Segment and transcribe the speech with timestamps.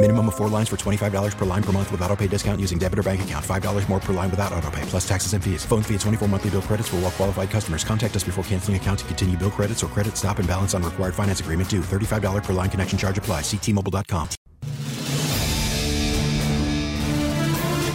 [0.00, 2.78] Minimum of four lines for $25 per line per month with auto pay discount using
[2.78, 3.44] debit or bank account.
[3.44, 5.64] $5 more per line without auto pay, plus taxes and fees.
[5.64, 7.82] Phone fee at 24 monthly bill credits for all qualified customers.
[7.82, 10.84] Contact us before canceling account to continue bill credits or credit stop and balance on
[10.84, 11.80] required finance agreement due.
[11.80, 13.40] $35 per line connection charge apply.
[13.40, 14.28] Ctmobile.com.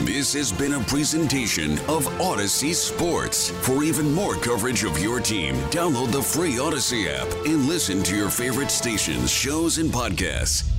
[0.05, 3.49] This has been a presentation of Audacy Sports.
[3.49, 8.13] For even more coverage of your team, download the free Audacy app and listen to
[8.15, 10.69] your favorite stations, shows, and podcasts.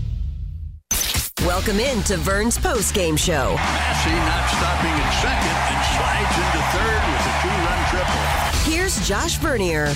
[1.44, 3.54] Welcome in to Vern's post-game show.
[3.56, 8.24] Massey not stopping at second and slides into third with a two-run triple.
[8.72, 9.94] Here's Josh Vernier.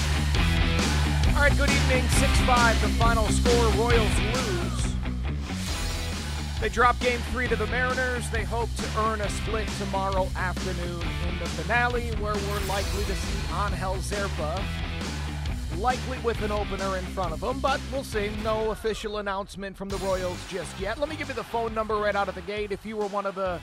[1.34, 2.04] All right, good evening.
[2.04, 3.68] 6-5, the final score.
[3.82, 4.94] Royals lose.
[6.60, 8.28] They drop game three to the Mariners.
[8.30, 13.14] They hope to earn a split tomorrow afternoon in the finale, where we're likely to
[13.14, 14.60] see Angel Zerpa
[15.78, 18.30] likely with an opener in front of them, but we'll see.
[18.42, 20.98] No official announcement from the Royals just yet.
[20.98, 22.72] Let me give you the phone number right out of the gate.
[22.72, 23.60] If you were one of the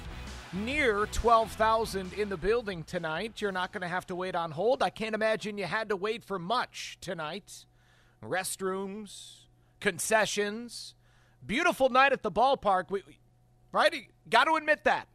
[0.54, 4.82] near 12,000 in the building tonight, you're not going to have to wait on hold.
[4.82, 7.66] I can't imagine you had to wait for much tonight.
[8.24, 9.48] Restrooms,
[9.82, 10.96] concessions,
[11.46, 12.90] beautiful night at the ballpark.
[12.90, 13.04] We,
[13.74, 13.94] right?
[14.30, 15.10] Got to admit that.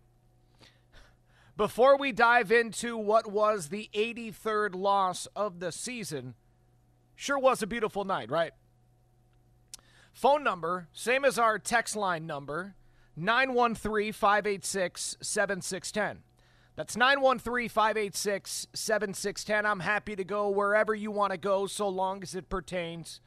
[1.56, 6.34] Before we dive into what was the 83rd loss of the season,
[7.20, 8.52] Sure was a beautiful night, right?
[10.10, 12.76] Phone number, same as our text line number,
[13.14, 16.22] 913 586 7610.
[16.76, 19.66] That's 913 586 7610.
[19.66, 23.20] I'm happy to go wherever you want to go so long as it pertains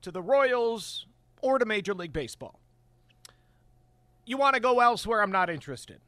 [0.00, 1.04] to the Royals
[1.42, 2.58] or to Major League Baseball.
[4.24, 6.00] You want to go elsewhere, I'm not interested.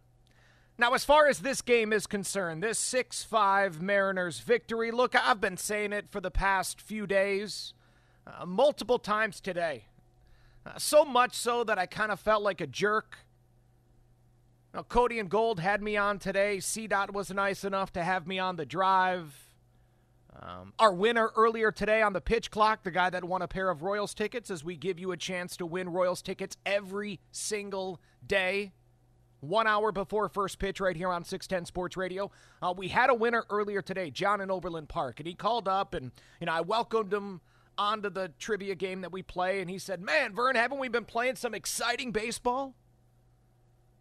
[0.80, 5.38] Now, as far as this game is concerned, this 6 5 Mariners victory, look, I've
[5.38, 7.74] been saying it for the past few days,
[8.26, 9.84] uh, multiple times today.
[10.64, 13.18] Uh, so much so that I kind of felt like a jerk.
[14.72, 16.56] Now, Cody and Gold had me on today.
[16.56, 19.50] CDOT was nice enough to have me on the drive.
[20.34, 23.68] Um, our winner earlier today on the pitch clock, the guy that won a pair
[23.68, 28.00] of Royals tickets, as we give you a chance to win Royals tickets every single
[28.26, 28.72] day
[29.40, 32.30] one hour before first pitch right here on 610 Sports Radio.
[32.62, 35.94] Uh, we had a winner earlier today, John in Overland Park, and he called up
[35.94, 37.40] and, you know, I welcomed him
[37.78, 41.06] onto the trivia game that we play, and he said, Man, Vern, haven't we been
[41.06, 42.74] playing some exciting baseball?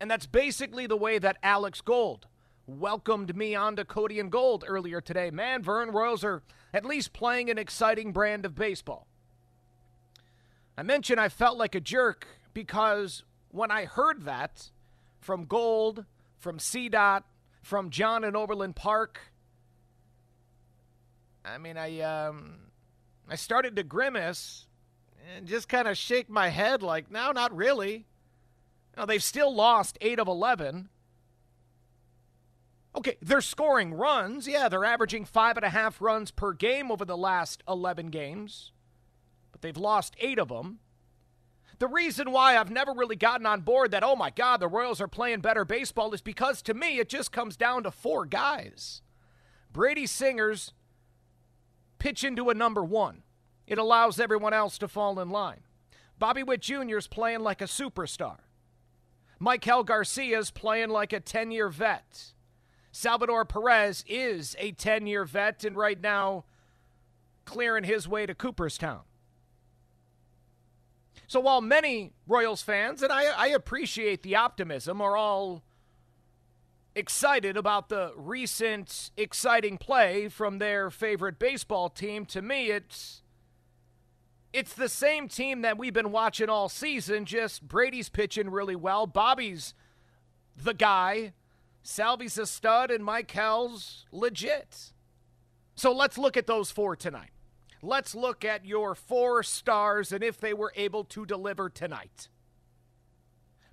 [0.01, 2.27] And that's basically the way that Alex Gold
[2.67, 5.31] welcomed me onto Cody and Gold earlier today.
[5.31, 9.07] Man, Vern Royals are at least playing an exciting brand of baseball.
[10.77, 14.71] I mentioned I felt like a jerk because when I heard that,
[15.19, 16.05] from Gold,
[16.37, 17.23] from CDOT,
[17.61, 19.19] from John in Overland Park.
[21.43, 22.55] I mean, I um,
[23.29, 24.65] I started to grimace
[25.35, 28.05] and just kind of shake my head like, no, not really.
[28.97, 30.89] Now, they've still lost 8 of 11.
[32.95, 34.47] Okay, they're scoring runs.
[34.47, 38.71] Yeah, they're averaging five and a half runs per game over the last 11 games,
[39.51, 40.79] but they've lost eight of them.
[41.79, 44.99] The reason why I've never really gotten on board that, oh my God, the Royals
[44.99, 49.01] are playing better baseball is because to me, it just comes down to four guys.
[49.71, 50.73] Brady Singers
[51.97, 53.23] pitch into a number one,
[53.65, 55.61] it allows everyone else to fall in line.
[56.17, 58.39] Bobby Witt is playing like a superstar.
[59.41, 62.33] Maikel Garcia's playing like a 10 year vet.
[62.91, 66.43] Salvador Perez is a 10 year vet and right now
[67.45, 69.01] clearing his way to Cooperstown.
[71.29, 75.61] So while many Royals fans, and I, I appreciate the optimism, are all
[76.95, 83.21] excited about the recent exciting play from their favorite baseball team, to me it's
[84.53, 89.05] it's the same team that we've been watching all season, just Brady's pitching really well.
[89.05, 89.75] Bobby's
[90.57, 91.33] the guy.
[91.83, 94.93] Salvy's a stud and Maikel's legit.
[95.75, 97.29] So let's look at those four tonight.
[97.81, 102.27] Let's look at your four stars and if they were able to deliver tonight.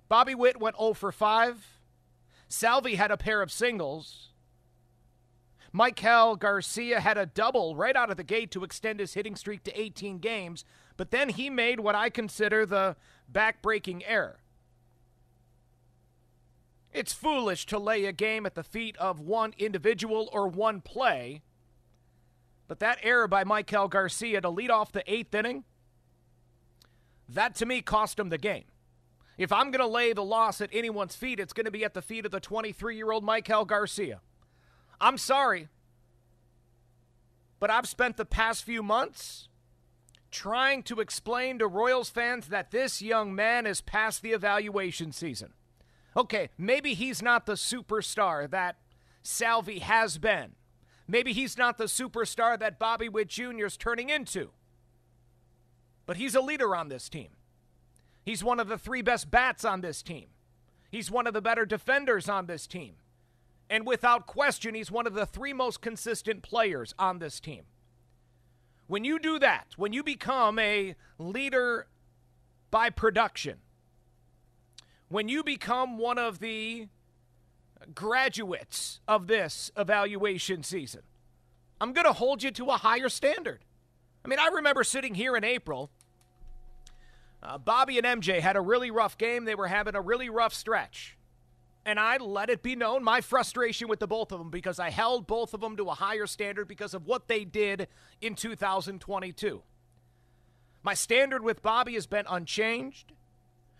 [0.07, 1.79] Bobby Witt went 0 for 5.
[2.47, 4.29] Salvy had a pair of singles.
[5.73, 9.63] Maikel Garcia had a double right out of the gate to extend his hitting streak
[9.63, 10.63] to 18 games,
[10.95, 12.95] but then he made what I consider the
[13.27, 14.39] back-breaking error.
[16.93, 21.41] It's foolish to lay a game at the feet of one individual or one play
[22.67, 25.63] but that error by Maikel Garcia to lead off the eighth inning,
[27.29, 28.65] that to me cost him the game.
[29.37, 31.93] If I'm going to lay the loss at anyone's feet, it's going to be at
[31.93, 34.21] the feet of the 23 year old Maikel Garcia.
[34.99, 35.67] I'm sorry,
[37.59, 39.47] but I've spent the past few months
[40.31, 45.53] trying to explain to Royals fans that this young man is past the evaluation season.
[46.15, 48.77] Okay, maybe he's not the superstar that
[49.21, 50.55] Salvy has been.
[51.07, 53.65] Maybe he's not the superstar that Bobby Witt Jr.
[53.65, 54.49] is turning into.
[56.05, 57.29] But he's a leader on this team.
[58.23, 60.27] He's one of the three best bats on this team.
[60.91, 62.95] He's one of the better defenders on this team.
[63.69, 67.63] And without question, he's one of the three most consistent players on this team.
[68.87, 71.87] When you do that, when you become a leader
[72.71, 73.57] by production,
[75.09, 76.87] when you become one of the
[77.93, 81.01] graduates of this evaluation season.
[81.79, 83.63] I'm going to hold you to a higher standard.
[84.25, 85.91] I mean, I remember sitting here in April.
[87.41, 89.45] Uh, Bobby and MJ had a really rough game.
[89.45, 91.17] They were having a really rough stretch.
[91.85, 94.89] And I let it be known my frustration with the both of them because I
[94.89, 97.87] held both of them to a higher standard because of what they did
[98.19, 99.61] in 2022.
[100.83, 103.13] My standard with Bobby has been unchanged.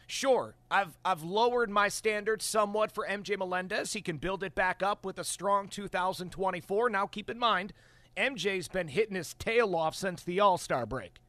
[0.10, 3.92] Sure, I've I've lowered my standards somewhat for MJ Melendez.
[3.92, 6.90] He can build it back up with a strong 2024.
[6.90, 7.74] Now keep in mind,
[8.16, 11.20] MJ's been hitting his tail off since the All-Star break.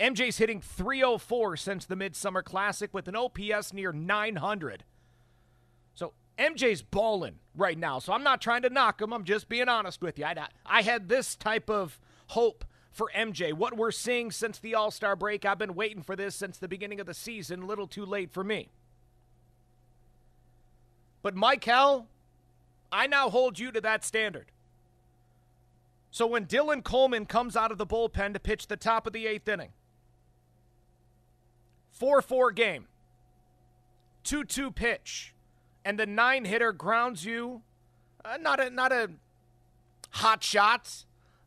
[0.00, 4.82] MJ's hitting 304 since the Midsummer Classic with an OPS near 900.
[5.94, 8.00] So MJ's balling right now.
[8.00, 9.12] So I'm not trying to knock him.
[9.12, 10.24] I'm just being honest with you.
[10.24, 12.64] I, I had this type of hope
[12.94, 13.52] for MJ.
[13.52, 16.68] What we're seeing since the All Star break, I've been waiting for this since the
[16.68, 17.62] beginning of the season.
[17.62, 18.68] A little too late for me.
[21.20, 22.06] But Maikel,
[22.92, 24.46] I now hold you to that standard.
[26.12, 29.26] So when Dylan Coleman comes out of the bullpen to pitch the top of the
[29.26, 29.72] eighth inning,
[31.90, 32.86] 4 4 game,
[34.22, 35.34] 2 2 pitch,
[35.84, 37.62] and the nine hitter grounds you,
[38.24, 39.10] uh, not a, not a
[40.10, 41.04] hot shot,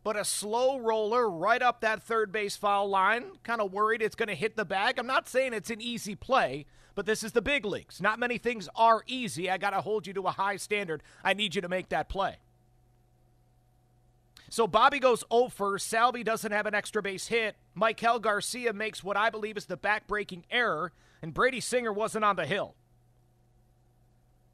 [0.07, 3.25] but a slow roller right up that third base foul line.
[3.43, 4.97] Kind of worried it's going to hit the bag.
[4.97, 6.65] I'm not saying it's an easy play,
[6.95, 7.99] but this is the big leagues.
[7.99, 9.49] Not many things are easy.
[9.49, 11.03] I got to hold you to a high standard.
[11.25, 12.37] I need you to make that play.
[14.47, 15.89] So Bobby goes 0 first.
[15.89, 17.57] Salvy doesn't have an extra base hit.
[17.77, 22.37] Maikel Garcia makes what I believe is the back-breaking error, and Brady Singer wasn't on
[22.37, 22.75] the hill.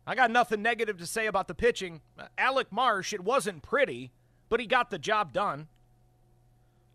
[0.07, 2.01] I got nothing negative to say about the pitching.
[2.39, 4.13] Alec Marsh, it wasn't pretty,
[4.53, 5.67] but he got the job done.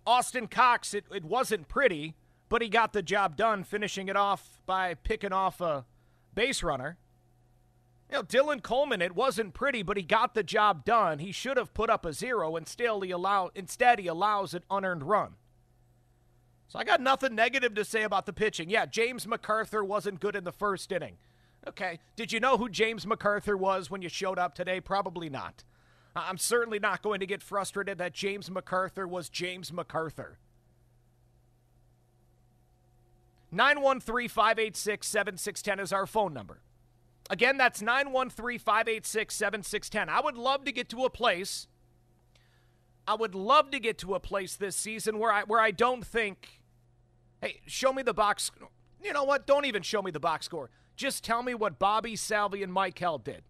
[0.06, 2.14] Austin Cox, it, it wasn't pretty,
[2.48, 5.84] but he got the job done, finishing it off by picking off a
[6.36, 6.98] base runner.
[8.08, 11.18] You know, Dylan Coleman, it wasn't pretty, but he got the job done.
[11.18, 14.62] He should have put up a zero, and still he allow instead he allows an
[14.70, 15.34] unearned run.
[16.68, 18.70] So I got nothing negative to say about the pitching.
[18.70, 21.16] Yeah, James McArthur wasn't good in the first inning.
[21.66, 24.80] Okay, did you know who James McArthur was when you showed up today?
[24.80, 25.64] Probably not.
[26.26, 30.36] I'm certainly not going to get frustrated that James McArthur was James McArthur.
[33.50, 36.60] 913 586 7610 is our phone number.
[37.30, 40.08] Again, that's 913 586 7610.
[40.08, 41.66] I would love to get to a place.
[43.06, 46.04] I would love to get to a place this season where I where I don't
[46.04, 46.60] think,
[47.40, 48.50] hey, show me the box.
[49.02, 49.46] You know what?
[49.46, 50.70] Don't even show me the box score.
[50.96, 53.42] Just tell me what Bobby Salvy and Maikel did.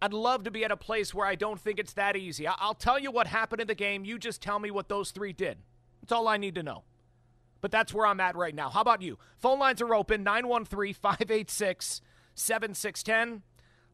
[0.00, 2.46] I'd love to be at a place where I don't think it's that easy.
[2.46, 4.04] I'll tell you what happened in the game.
[4.04, 5.58] You just tell me what those three did.
[6.00, 6.84] That's all I need to know.
[7.60, 8.70] But that's where I'm at right now.
[8.70, 9.18] How about you?
[9.38, 12.00] Phone lines are open 913 586
[12.34, 13.42] 7610.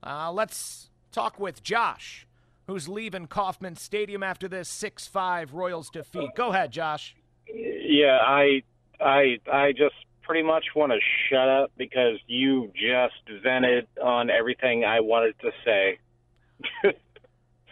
[0.03, 2.27] Uh, let's talk with Josh,
[2.67, 6.31] who's leaving Kauffman Stadium after this 6 5 Royals defeat.
[6.37, 7.17] Go ahead, Josh.
[7.49, 8.63] Yeah, I,
[9.01, 14.85] I, I just pretty much want to shut up because you just vented on everything
[14.85, 15.99] I wanted to say.
[16.85, 16.93] well,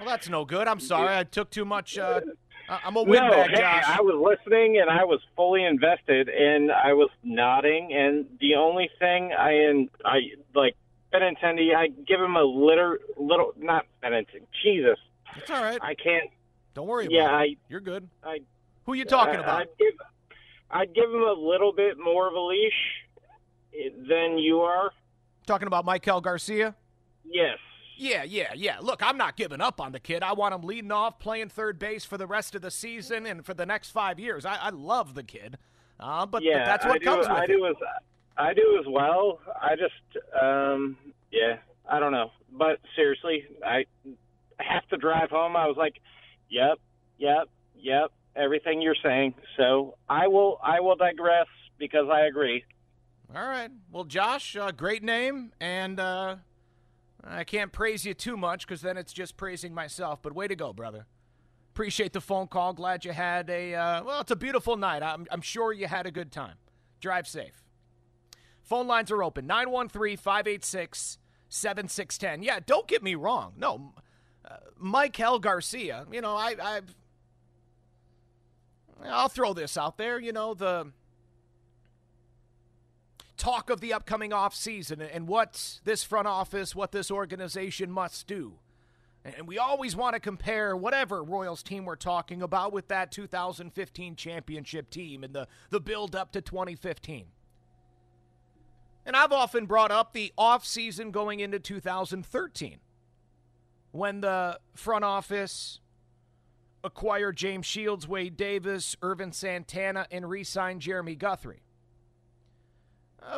[0.06, 0.68] that's no good.
[0.68, 1.16] I'm sorry.
[1.16, 1.98] I took too much.
[1.98, 2.20] Uh,
[2.68, 3.84] I'm a windbag, no, Josh.
[3.86, 7.92] I was listening and I was fully invested and I was nodding.
[7.92, 10.18] And the only thing I, in, I
[10.54, 10.76] like,
[11.12, 11.74] Benintendi.
[11.76, 14.42] I give him a little, little, not Benintendi.
[14.62, 14.98] Jesus.
[15.36, 15.78] It's all right.
[15.82, 16.30] I can't.
[16.74, 17.50] Don't worry Yeah, about it.
[17.50, 18.08] I- You're good.
[18.24, 18.38] I,
[18.86, 19.60] Who you talking I- about?
[19.62, 19.92] I'd give,
[20.72, 22.72] I'd give him a little bit more of a leash
[23.74, 24.90] eh, than you are.
[25.46, 26.74] Talking about Maikel Garcia?
[27.24, 27.58] Yes.
[27.96, 28.78] Yeah, yeah, yeah.
[28.80, 30.22] Look, I'm not giving up on the kid.
[30.22, 33.44] I want him leading off, playing third base for the rest of the season and
[33.44, 34.44] for the next five years.
[34.44, 35.58] I, I love the kid,
[36.00, 37.46] uh, but, yeah, but that's what I do, comes with I it.
[37.48, 37.76] do as
[38.36, 39.40] I do as well.
[39.60, 40.96] I just, um,
[41.30, 42.32] yeah, I don't know.
[42.50, 43.84] But seriously, I
[44.58, 45.54] have to drive home.
[45.54, 46.00] I was like,
[46.48, 46.78] yep,
[47.18, 47.48] yep,
[47.78, 49.34] yep, everything you're saying.
[49.56, 51.46] So I will, I will digress
[51.78, 52.64] because I agree.
[53.34, 53.70] All right.
[53.90, 56.36] Well, Josh, uh, great name, and uh,
[57.24, 60.20] I can't praise you too much because then it's just praising myself.
[60.20, 61.06] But way to go, brother.
[61.72, 62.74] Appreciate the phone call.
[62.74, 64.20] Glad you had a uh, well.
[64.20, 65.02] It's a beautiful night.
[65.02, 66.56] I'm, I'm sure you had a good time.
[67.00, 67.64] Drive safe.
[68.62, 72.42] Phone lines are open 913 586 7610.
[72.42, 73.54] Yeah, don't get me wrong.
[73.56, 73.94] No,
[74.44, 76.94] uh, Maikel Garcia, you know, I, I've.
[79.04, 80.18] I'll throw this out there.
[80.18, 80.92] You know, the
[83.36, 88.54] talk of the upcoming offseason and what this front office, what this organization must do.
[89.24, 94.16] And we always want to compare whatever Royals team we're talking about with that 2015
[94.16, 97.26] championship team and the, the build up to 2015.
[99.04, 102.78] And I've often brought up the offseason going into 2013
[103.92, 105.80] when the front office
[106.84, 111.62] acquired James Shields, Wade Davis, Ervin Santana, and re signed Jeremy Guthrie.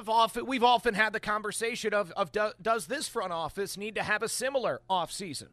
[0.09, 4.03] Often, we've often had the conversation of, of do, does this front office need to
[4.03, 5.49] have a similar offseason?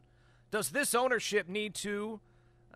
[0.50, 2.20] Does this ownership need to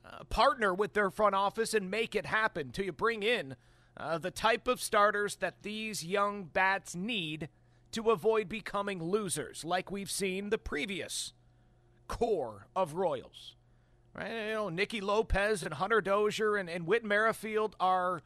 [0.05, 3.57] uh, partner with their front office and make it happen to bring in
[3.97, 7.49] uh, the type of starters that these young bats need
[7.93, 11.33] to avoid becoming losers, like we've seen the previous
[12.07, 13.57] core of Royals?
[14.17, 14.49] Right?
[14.49, 18.23] You know, Nicky Lopez and Hunter Dozier and, and Whit Merrifield are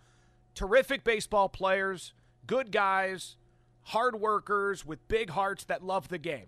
[0.54, 2.12] terrific baseball players
[2.50, 3.36] good guys,
[3.82, 6.46] hard workers with big hearts that love the game.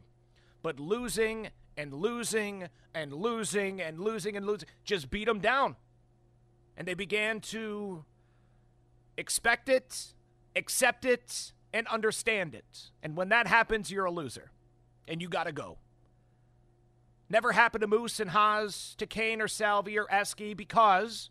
[0.60, 5.76] But losing and losing and losing and losing and losing just beat them down.
[6.76, 8.04] And they began to
[9.16, 10.14] expect it,
[10.56, 12.90] accept it, and understand it.
[13.00, 14.50] And when that happens, you're a loser.
[15.06, 15.78] And you got to go.
[17.32, 21.30] Never happened to Moose and Hos, to Cain or Salvi or Esky because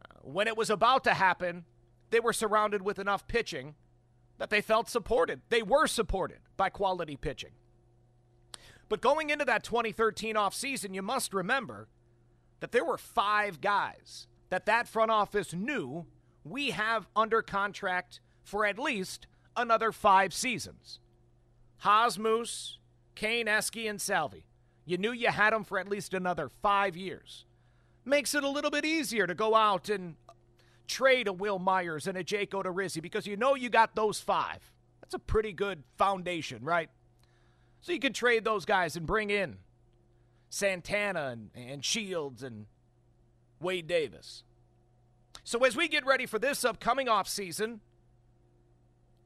[0.00, 1.66] uh, when it was about to happen,
[2.08, 3.74] they were surrounded with enough pitching
[4.38, 5.42] that they felt supported.
[5.50, 7.50] They were supported by quality pitching.
[8.88, 11.88] But going into that 2013 offseason, you must remember
[12.60, 16.06] that there were five guys that that front office knew
[16.44, 20.98] we have under contract for at least another five seasons.
[21.80, 22.78] Hos Moose,
[23.14, 24.46] Cain, Esky, and Salvi.
[24.84, 27.44] You knew you had them for at least another five years.
[28.04, 30.16] Makes it a little bit easier to go out and
[30.86, 34.60] trade a Wil Myers and a Jake Odorizzi because you know you got those five.
[35.00, 36.90] That's a pretty good foundation, right?
[37.80, 39.58] So you can trade those guys and bring in
[40.50, 42.66] Santana and, and Shields and
[43.60, 44.44] Wade Davis.
[45.42, 47.80] So as we get ready for this upcoming offseason,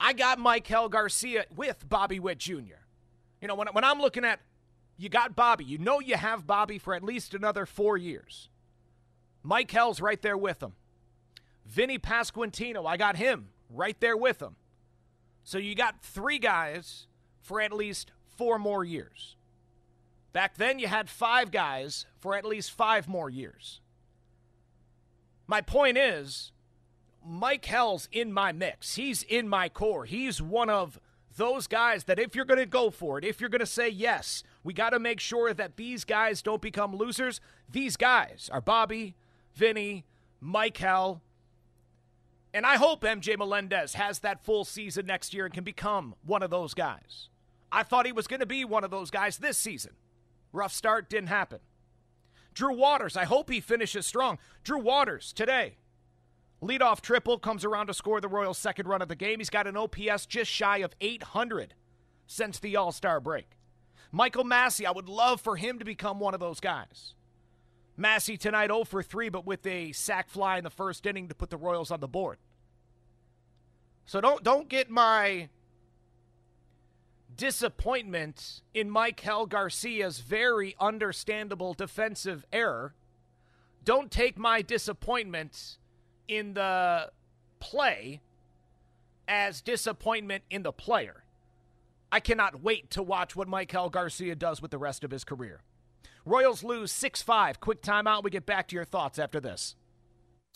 [0.00, 2.82] I got Maikel Garcia with Bobby Witt Jr.
[3.40, 4.40] You know, when, when I'm looking at
[4.98, 8.50] you got Bobby, you know you have Bobby for at least another four years.
[9.46, 10.72] Maikel's right there with him.
[11.64, 14.56] Vinny Pasquantino, I got him right there with him.
[15.44, 17.06] So you got three guys
[17.40, 19.36] for at least four more years.
[20.32, 23.80] Back then, you had five guys for at least five more years.
[25.46, 26.52] My point is,
[27.26, 28.96] Maikel's in my mix.
[28.96, 30.04] He's in my core.
[30.04, 31.00] He's one of
[31.36, 33.88] those guys that if you're going to go for it, if you're going to say
[33.88, 37.40] yes, we got to make sure that these guys don't become losers.
[37.70, 39.14] These guys are Bobby,
[39.54, 40.04] Vinny,
[40.42, 41.20] Maikel,
[42.54, 46.42] and I hope MJ Melendez has that full season next year and can become one
[46.42, 47.28] of those guys.
[47.70, 49.92] I thought he was going to be one of those guys this season.
[50.52, 51.58] Rough start didn't happen.
[52.54, 54.38] Drew Waters, I hope he finishes strong.
[54.64, 55.76] Drew Waters today.
[56.62, 59.38] Leadoff triple comes around to score the Royals' second run of the game.
[59.38, 61.74] He's got an OPS just shy of 800
[62.26, 63.57] since the All Star break.
[64.10, 67.14] Michael Massey, I would love for him to become one of those guys.
[67.96, 71.34] Massey tonight 0 for 3, but with a sac fly in the first inning to
[71.34, 72.38] put the Royals on the board.
[74.06, 75.48] So don't don't get my
[77.36, 82.94] disappointment in Maikel Garcia's very understandable defensive error.
[83.84, 85.78] Don't take my disappointment
[86.26, 87.10] in the
[87.60, 88.20] play
[89.26, 91.24] as disappointment in the player.
[92.10, 95.60] I cannot wait to watch what Maikel Garcia does with the rest of his career.
[96.24, 97.60] Royals lose 6 5.
[97.60, 98.22] Quick timeout.
[98.22, 99.74] We get back to your thoughts after this.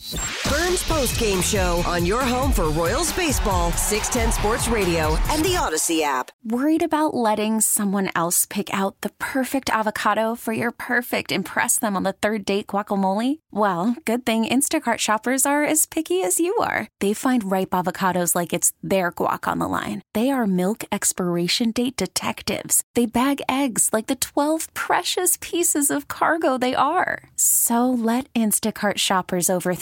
[0.03, 5.55] Vern's Post Game Show on your home for Royals baseball, 610 Sports Radio, and the
[5.55, 6.33] Audacy app.
[6.43, 11.95] Worried about letting someone else pick out the perfect avocado for your perfect impress them
[11.95, 13.39] on the third date guacamole?
[13.53, 16.89] Well, good thing Instacart shoppers are as picky as you are.
[16.99, 20.03] They find ripe avocados like it's their guac on the line.
[20.15, 22.83] They are milk expiration date detectives.
[22.95, 27.31] They bag eggs like the 12 precious pieces of cargo they are.
[27.37, 29.82] So let Instacart shoppers overthink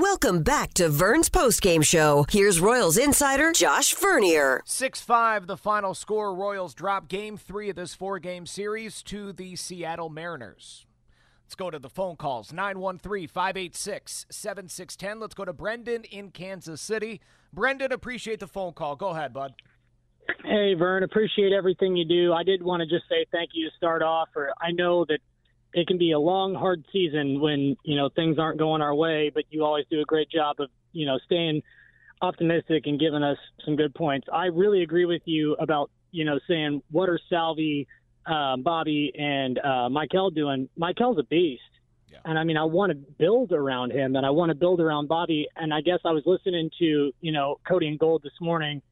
[0.00, 2.24] Welcome back to Vern's Post Game Show.
[2.30, 4.62] Here's Royals insider Josh Vernier.
[4.64, 6.34] 6 5, the final score.
[6.34, 10.86] Royals drop game three of this four game series to the Seattle Mariners.
[11.44, 15.20] Let's go to the phone calls 913 586 7610.
[15.20, 17.20] Let's go to Brendan in Kansas City.
[17.52, 18.96] Brendan, appreciate the phone call.
[18.96, 19.54] Go ahead, bud.
[20.44, 22.32] Hey, Vern, appreciate everything you do.
[22.32, 24.28] I did want to just say thank you to start off.
[24.36, 25.20] Or I know that
[25.78, 29.30] it can be a long, hard season when you know things aren't going our way,
[29.32, 31.62] but you always do a great job of you know staying
[32.20, 34.26] optimistic and giving us some good points.
[34.32, 37.86] I really agree with you about you know saying what are Salvi,
[38.26, 40.68] uh, Bobby, and uh, Maikel doing.
[40.78, 41.62] Maikel's a beast.
[42.10, 42.18] Yeah.
[42.24, 45.06] And I mean, I want to build around him, and I want to build around
[45.08, 45.46] Bobby.
[45.54, 48.82] And I guess I was listening to you know Cody and Gold this morning,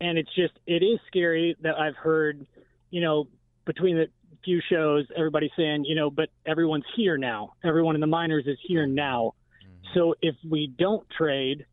[0.00, 2.44] and it's just it is scary that I've heard,
[2.90, 3.28] you know,
[3.64, 4.08] between the
[4.44, 7.54] few shows, everybody saying, you know, but everyone's here now.
[7.64, 9.34] Everyone in the minors is here now.
[9.64, 9.98] Mm-hmm.
[9.98, 11.66] So if we don't trade,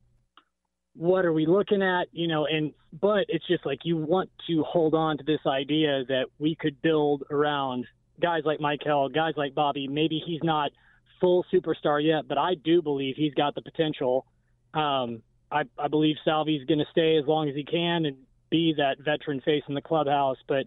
[0.95, 2.07] what are we looking at?
[2.11, 6.03] You know, and but it's just like you want to hold on to this idea
[6.07, 7.85] that we could build around
[8.21, 9.87] guys like Maikel, guys like Bobby.
[9.87, 10.71] Maybe he's not
[11.19, 14.25] full superstar yet, but I do believe he's got the potential.
[14.73, 18.17] Um, I, I believe Salvi's going to stay as long as he can and
[18.49, 20.65] be that veteran face in the clubhouse, but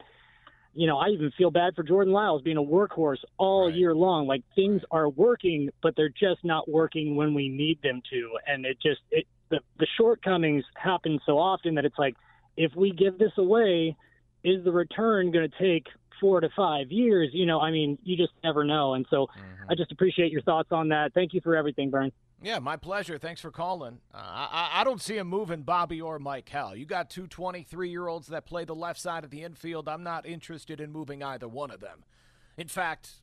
[0.77, 3.75] you know, I even feel bad for Jordan Lyles being a workhorse all right.
[3.75, 4.27] year long.
[4.27, 8.31] Like things are working, but they're just not working when we need them to.
[8.47, 12.15] And it just it the the shortcomings happen so often that it's like
[12.57, 13.97] if we give this away,
[14.45, 15.87] is the return going to take
[16.21, 17.31] four to five years?
[17.33, 18.95] You know, I mean, you just never know.
[18.95, 19.71] And so, mm-hmm.
[19.71, 21.12] I just appreciate your thoughts on that.
[21.15, 22.12] Thank you for everything, Vern.
[22.42, 23.18] Yeah, my pleasure.
[23.18, 24.01] Thanks for calling.
[24.14, 26.79] Uh, I, I don't see him moving Bobby or Maikel.
[26.79, 29.88] You got two 23 year olds that play the left side of the infield.
[29.88, 32.05] I'm not interested in moving either one of them.
[32.59, 33.22] In fact,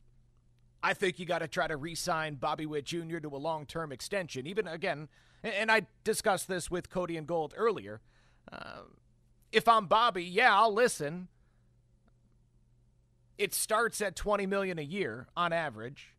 [0.82, 3.18] I think you got to try to re sign Bobby Witt Jr.
[3.18, 4.46] to a long term extension.
[4.46, 5.08] Even again,
[5.42, 8.00] and I discussed this with Cody and Gold earlier.
[8.52, 8.82] Uh,
[9.52, 11.28] if I'm Bobby, yeah, I'll listen.
[13.38, 16.14] It starts at 20 million a year on average,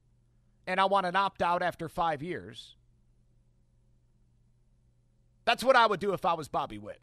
[0.66, 2.76] and I want an opt out after five years.
[5.46, 7.00] That's what I would do if I was Bobby Witt.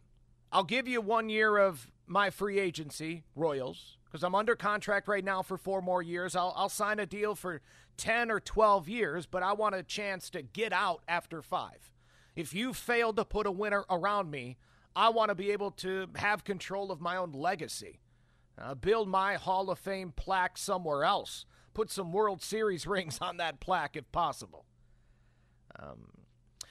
[0.51, 5.23] I'll give you one year of my free agency, Royals, because I'm under contract right
[5.23, 6.35] now for four more years.
[6.35, 7.61] I'll, I'll sign a deal for
[7.97, 11.91] 10 or 12 years, but I want a chance to get out after five.
[12.35, 14.57] If you fail to put a winner around me,
[14.95, 17.99] I want to be able to have control of my own legacy.
[18.61, 21.45] Uh, build my Hall of Fame plaque somewhere else.
[21.73, 24.65] Put some World Series rings on that plaque if possible.
[25.79, 26.09] Um,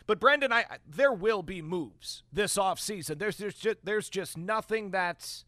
[0.06, 3.18] but Brendan, I, there will be moves this offseason.
[3.18, 5.44] There's there's just, there's just nothing that's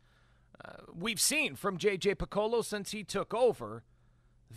[0.65, 3.85] uh, we've seen from JJ Picollo since he took over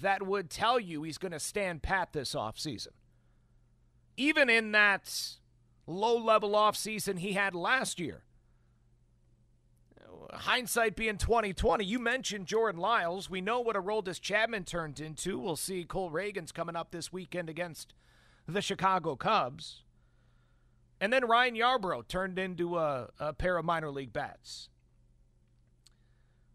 [0.01, 2.89] that would tell you he's going to stand pat this offseason.
[4.15, 5.37] Even in that
[5.85, 8.23] low level offseason he had last year.
[10.33, 13.29] Hindsight being 2020, you mentioned Jordan Lyles.
[13.29, 15.39] We know what a Aroldis Chapman turned into.
[15.39, 17.93] We'll see Cole Ragans coming up this weekend against
[18.45, 19.83] the Chicago Cubs.
[20.99, 24.69] And then Ryan Yarbrough turned into a, a pair of minor league bats.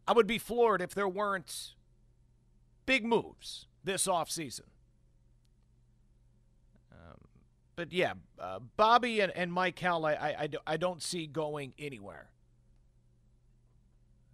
[0.06, 1.74] I would be floored if there weren't
[2.86, 4.66] big moves this offseason.
[6.90, 7.18] Um,
[7.76, 12.30] but yeah, uh, Bobby and, and Maikel, I, I, I, don't see going anywhere.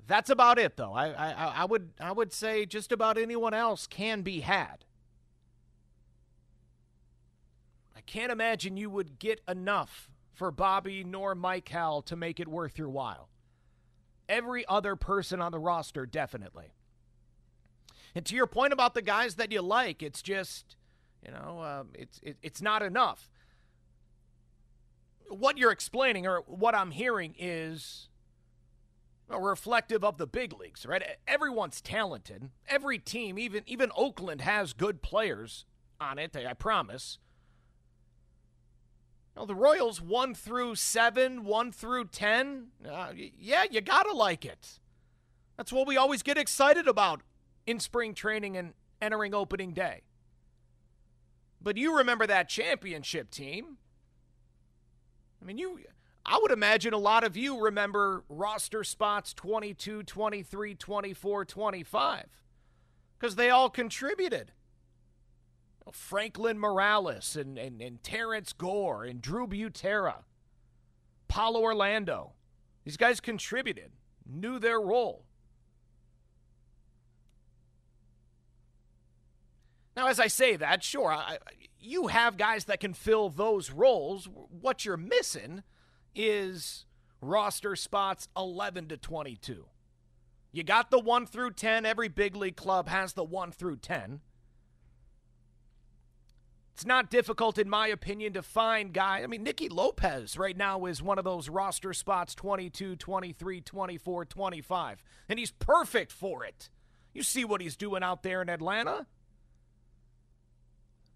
[0.07, 0.95] That's about it, though.
[0.95, 4.87] I, I, I would I would say just about anyone else can be had.
[7.99, 12.79] I can't imagine you would get enough for Bobby nor Maikel to make it worth
[12.79, 13.29] your while.
[14.29, 16.75] Every other person on the roster, definitely.
[18.15, 20.77] And to your point about the guys that you like, it's just,
[21.27, 23.29] you know, um, it's it, it's not enough.
[25.29, 28.09] What you're explaining, or what I'm hearing, is
[29.29, 31.03] reflective of the big leagues, right?
[31.27, 32.51] Everyone's talented.
[32.69, 35.65] Every team, even even Oakland, has good players
[36.01, 36.37] on it.
[36.37, 37.19] I promise.
[39.47, 42.69] The Royals one through seven, one through ten.
[42.89, 44.81] Uh, yeah, you gotta like it.
[45.57, 47.23] That's what we always get excited about
[47.67, 50.03] in spring training and entering opening day.
[51.61, 53.79] But you remember that championship team.
[55.41, 55.81] I mean, you
[56.25, 62.25] I would imagine a lot of you remember roster spots 22, 23, 24, 25
[63.19, 64.53] because they all contributed.
[65.93, 70.25] Franklin Morales and, and, and Terrance Gore and Drew Butera,
[71.29, 72.33] Paulo Orlando.
[72.85, 73.93] These guys contributed,
[74.27, 75.25] knew their role.
[79.97, 81.39] Now, as I say that, sure, I,
[81.81, 84.29] you have guys that can fill those roles.
[84.33, 85.63] What you're missing–
[86.19, 86.85] is
[87.21, 89.67] roster spots 11 to 22.
[90.51, 91.87] You got the 1 through 10.
[91.87, 94.21] Every big league club has the 1 through 10.
[96.79, 99.25] It's not difficult, in my opinion, to find guys.
[99.25, 104.25] I mean, Nicky Lopez right now is one of those roster spots 22, 23, 24,
[104.25, 105.03] 25.
[105.29, 106.71] And he's perfect for it.
[107.13, 109.07] You see what he's doing out there in Atlanta?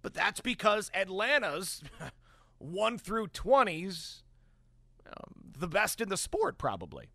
[0.02, 1.80] But that's because Atlanta's
[2.58, 4.22] 1 through 20s
[5.06, 7.10] um, the best in the sport, probably.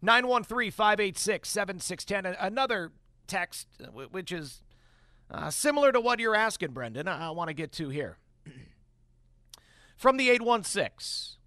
[0.00, 2.34] 913 586 7610.
[2.40, 2.92] Another
[3.26, 3.66] text,
[4.10, 4.62] which is
[5.30, 8.18] uh, similar to what you're asking, Brendan, I, I want to get to here.
[9.96, 11.38] From the 816.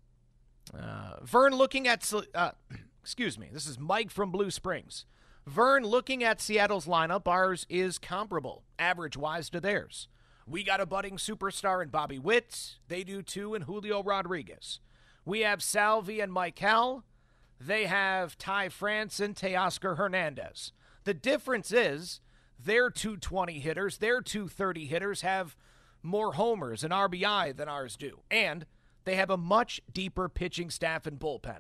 [0.78, 2.52] Uh, Vern looking at, uh,
[3.02, 5.06] excuse me, this is Mike from Blue Springs.
[5.46, 10.10] Vern looking at Seattle's lineup, ours is comparable, average wise to theirs.
[10.46, 12.78] We got a budding superstar in Bobby Witt.
[12.88, 14.80] They do too in Julio Rodriguez.
[15.26, 17.04] We have Salvi and Maikel.
[17.60, 20.72] They have Ty France and Teoscar Hernandez.
[21.04, 22.22] The difference is
[22.64, 25.56] their 220 hitters, their 230 hitters have
[26.04, 28.20] more homers and RBI than ours do.
[28.30, 28.66] And
[29.06, 31.60] they have a much deeper pitching staff and bullpen.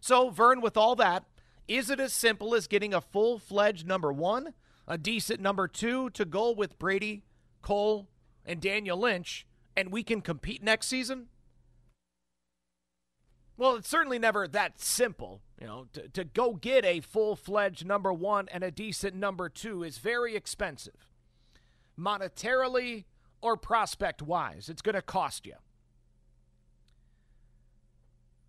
[0.00, 1.24] So, Vern, with all that,
[1.68, 4.54] is it as simple as getting a full fledged number one,
[4.88, 7.22] a decent number two to go with Brady
[7.62, 8.08] Cole,
[8.44, 9.46] and Daniel Lynch,
[9.76, 11.26] and we can compete next season?
[13.56, 15.42] Well, it's certainly never that simple.
[15.60, 19.48] You know, to, to go get a full fledged number one and a decent number
[19.50, 21.06] two is very expensive.
[21.98, 23.04] Monetarily
[23.42, 25.54] or prospect wise, it's going to cost you.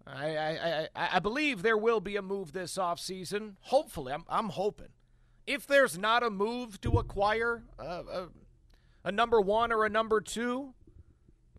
[0.08, 3.56] I, I, I, I believe there will be a move this offseason.
[3.62, 4.90] Hopefully, I'm, I'm hoping.
[5.46, 8.28] If there's not a move to acquire a, a,
[9.04, 10.74] a number one or a number two,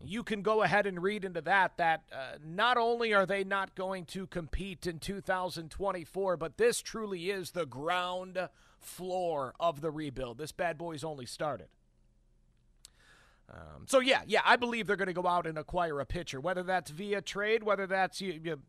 [0.04, 3.74] you can go ahead and read into that that uh, not only are they not
[3.74, 8.48] going to compete in 2024, but this truly is the ground
[8.80, 10.38] floor of the rebuild.
[10.38, 11.68] This bad boy's only started.
[13.50, 16.40] Um, so yeah, yeah, I believe they're going to go out and acquire a pitcher,
[16.40, 18.60] whether that's via trade, whether that's you, you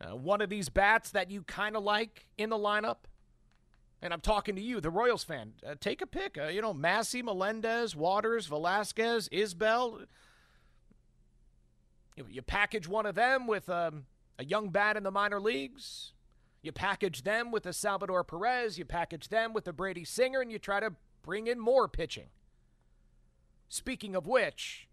[0.00, 2.98] uh, one of these bats that you kind of like in the lineup
[4.00, 5.54] and I'm talking to you, the Royals fan.
[5.66, 6.38] Uh, take a pick.
[6.38, 10.04] Uh, you know, Massey, Melendez, Waters, Velázquez, Isbel.
[12.18, 14.06] You, you package one of them with um,
[14.40, 16.14] a young bat in the minor leagues.
[16.62, 20.50] You package them with a Salvador Perez, you package them with a Brady Singer, and
[20.50, 22.26] you try to bring in more pitching.
[23.68, 24.88] Speaking of which,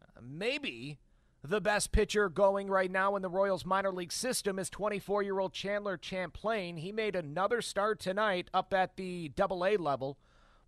[0.00, 1.00] uh, maybe
[1.42, 5.40] the best pitcher going right now in the Royals minor league system is 24 year
[5.40, 6.76] old Chandler Champlain.
[6.76, 10.16] He made another start tonight up at the double A level,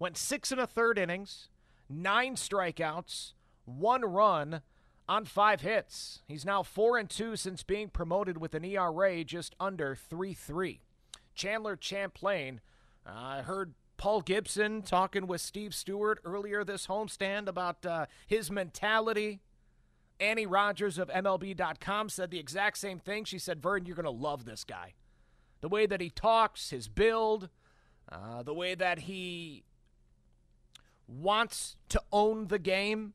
[0.00, 1.50] went six and a third innings,
[1.88, 4.62] nine strikeouts, one run
[5.08, 6.22] on five hits.
[6.26, 10.80] He's now four and two since being promoted with an ERA just under 3 3.
[11.34, 12.60] Chandler Champlain,
[13.06, 18.50] uh, I heard Paul Gibson talking with Steve Stewart earlier this homestand about uh, his
[18.50, 19.40] mentality
[20.20, 23.24] Annie Rogers of MLB.com said the exact same thing.
[23.24, 24.94] She said, Vern, you're going to love this guy.
[25.60, 27.48] The way that he talks, his build,
[28.10, 29.64] uh, the way that he
[31.06, 33.14] wants to own the game.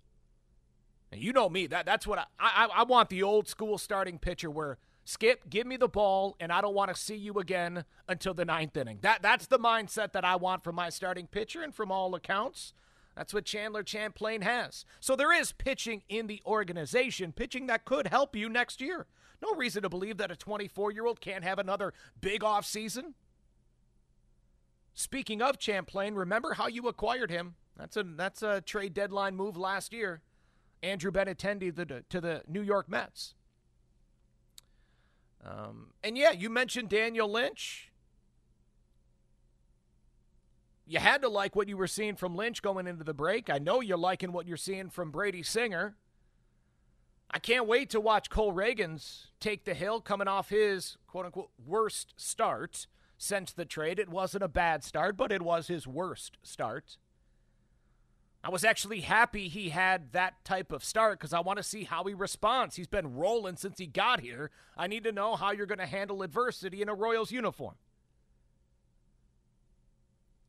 [1.11, 1.67] And you know me.
[1.67, 4.77] That that's what I, I I want the old school starting pitcher where
[5.09, 8.45] Skip, give me the ball, and I don't want to see you again until the
[8.45, 8.99] ninth inning.
[9.01, 12.73] That that's the mindset that I want from my starting pitcher, and from all accounts,
[13.15, 14.85] that's what Chandler Champlain has.
[14.99, 19.07] So there is pitching in the organization, pitching that could help you next year.
[19.41, 21.91] No reason to believe that a 24 year old can't have another
[22.21, 23.15] big off season.
[24.93, 27.55] Speaking of Champlain, remember how you acquired him.
[27.75, 30.21] That's a that's a trade deadline move last year.
[30.81, 33.33] Andrew Benintendi the, to the New York Mets.
[35.45, 37.89] Um, and yeah, you mentioned Daniel Lynch.
[40.89, 43.47] you had to like what you were seeing from Lynch going into the break.
[43.49, 45.95] I know you're liking what you're seeing from Brady Singer.
[47.29, 51.51] I can't wait to watch Cole Ragans take the hill coming off his quote unquote
[51.63, 52.87] worst start
[53.19, 53.99] since the trade.
[53.99, 56.97] It wasn't a bad start, but it was his worst start.
[58.43, 61.83] I was actually happy he had that type of start because I want to see
[61.83, 62.77] how he responds.
[62.77, 64.49] He's been rolling since he got here.
[64.77, 67.75] I need to know how you're going to handle adversity in a Royals uniform.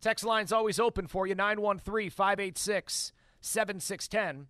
[0.01, 4.47] Text line's always open for you 913 586 7610.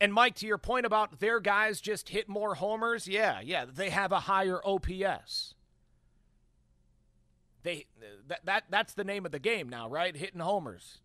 [0.00, 3.90] And Mike, to your point about their guys just hit more homers, yeah, yeah, they
[3.90, 5.54] have a higher OPS.
[7.62, 10.14] They uh, that, that that's the name of the game now, right?
[10.14, 10.98] Hitting homers.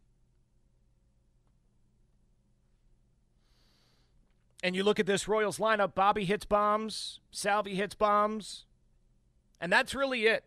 [4.61, 8.65] And you look at this Royals lineup, Bobby hits bombs, Salvi hits bombs,
[9.61, 10.43] and that's really it.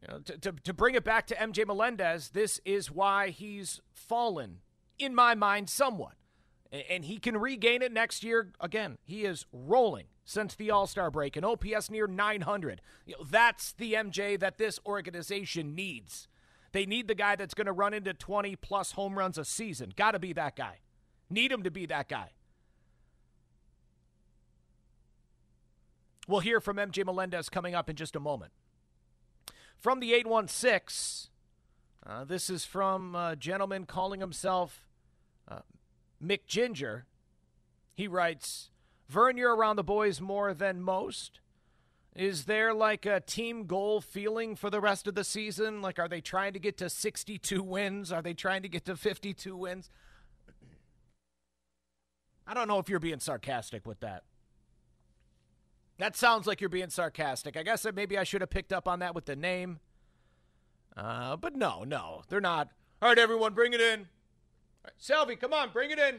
[0.00, 3.82] You know, to, to, to bring it back to MJ Melendez, this is why he's
[3.92, 4.60] fallen,
[4.98, 6.14] in my mind, somewhat.
[6.72, 8.52] And he can regain it next year.
[8.60, 12.80] Again, he is rolling since the All Star break, an OPS near 900.
[13.04, 16.28] You know, that's the MJ that this organization needs.
[16.72, 19.92] They need the guy that's going to run into 20 plus home runs a season.
[19.96, 20.78] Got to be that guy.
[21.30, 22.30] Need him to be that guy.
[26.26, 28.52] We'll hear from MJ Melendez coming up in just a moment.
[29.78, 31.30] From the 816,
[32.06, 34.86] uh, this is from a gentleman calling himself
[35.48, 35.60] uh,
[36.22, 37.06] Mick Ginger.
[37.94, 38.70] He writes,
[39.08, 41.40] Vern, you're around the boys more than most.
[42.14, 45.80] Is there like a team goal feeling for the rest of the season?
[45.80, 48.12] Like, are they trying to get to 62 wins?
[48.12, 49.90] Are they trying to get to 52 wins?
[52.50, 54.24] I don't know if you're being sarcastic with that.
[55.98, 57.56] That sounds like you're being sarcastic.
[57.56, 59.78] I guess that maybe I should have picked up on that with the name.
[60.96, 62.70] Uh, but no, no, they're not.
[63.00, 64.00] All right, everyone, bring it in.
[64.82, 66.16] Right, Salvy, come on, bring it in.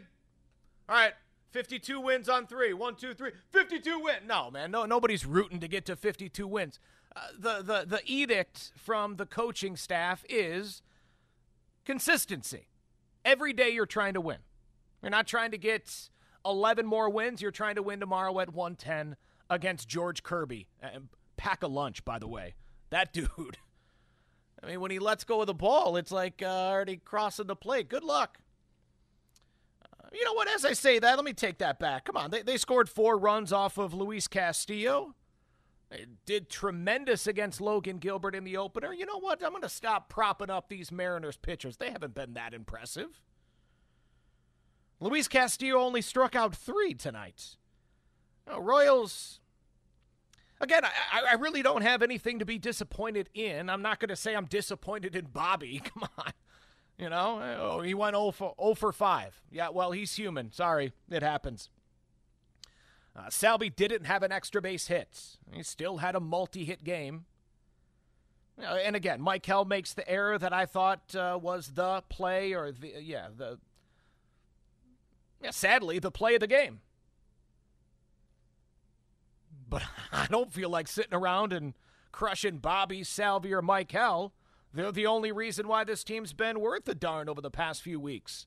[0.87, 1.11] All right,
[1.49, 2.71] 52 wins on three.
[2.71, 3.31] One, two, three.
[3.51, 4.25] 52 win.
[4.25, 6.79] No, man, no, nobody's rooting to get to 52 wins.
[7.13, 10.81] Uh, the, the, the edict from the coaching staff is
[11.83, 12.69] consistency.
[13.25, 14.37] Every day you're trying to win.
[15.01, 16.09] You're not trying to get
[16.45, 17.41] 11 more wins.
[17.41, 19.15] You're trying to win tomorrow at 110
[19.49, 20.67] against George Kirby.
[21.37, 22.55] Pack a lunch, by the way.
[22.89, 23.57] That dude.
[24.63, 27.55] I mean, when he lets go of the ball, it's like uh, already crossing the
[27.55, 27.89] plate.
[27.89, 28.37] Good luck.
[29.83, 30.47] Uh, you know what?
[30.47, 32.05] As I say that, let me take that back.
[32.05, 32.29] Come on.
[32.29, 35.15] They, they scored four runs off of Luis Castillo.
[35.89, 38.93] They did tremendous against Logan Gilbert in the opener.
[38.93, 39.43] You know what?
[39.43, 41.77] I'm going to stop propping up these Mariners pitchers.
[41.77, 43.21] They haven't been that impressive.
[45.01, 47.57] Luis Castillo only struck out three tonight.
[48.47, 49.41] Know, Royals
[50.61, 53.69] again, I, I really don't have anything to be disappointed in.
[53.69, 55.81] I'm not going to say I'm disappointed in Bobby.
[55.83, 56.31] Come on.
[56.97, 59.41] You know, oh, he went 0 for, 0 for 5.
[59.51, 60.51] Yeah, well, he's human.
[60.51, 61.69] Sorry, it happens.
[63.15, 65.37] Uh, Salvy didn't have an extra base hit.
[65.51, 67.25] He still had a multi hit game.
[68.61, 72.71] Uh, and again, Maikel makes the error that I thought uh, was the play or
[72.71, 73.57] the, yeah, the,
[75.49, 76.81] sadly, the play of the game.
[79.67, 81.73] But I don't feel like sitting around and
[82.11, 84.31] crushing Bobby, Salvy, or Maikel.
[84.73, 87.99] They're the only reason why this team's been worth a darn over the past few
[87.99, 88.45] weeks.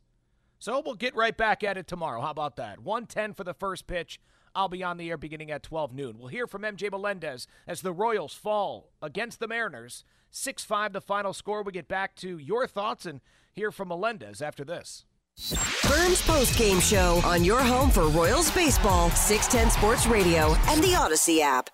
[0.59, 2.23] So we'll get right back at it tomorrow.
[2.23, 2.81] How about that?
[2.81, 4.21] 110 for the first pitch.
[4.55, 6.19] I'll be on the air beginning at 12 noon.
[6.19, 10.05] We'll hear from MJ Melendez as the Royals fall against the Mariners.
[10.31, 11.63] 6 5 the final score.
[11.63, 13.21] We get back to your thoughts and
[13.53, 15.05] hear from Melendez after this.
[15.37, 20.93] Vern's Post Game Show on your home for Royals Baseball, 610 Sports Radio, and the
[20.93, 21.69] Audacy app.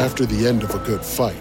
[0.00, 1.36] After the end of a good fight,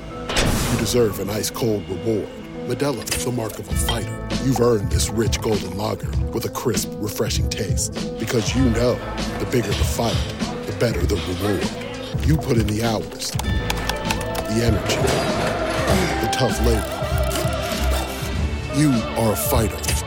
[0.71, 2.27] you deserve an ice cold reward.
[2.67, 4.27] Modelo is the mark of a fighter.
[4.43, 7.93] You've earned this rich golden lager with a crisp, refreshing taste.
[8.19, 8.95] Because you know
[9.39, 10.17] the bigger the fight,
[10.65, 12.27] the better the reward.
[12.27, 14.97] You put in the hours, the energy,
[16.21, 16.93] the tough labor.
[18.77, 19.75] You are a fighter,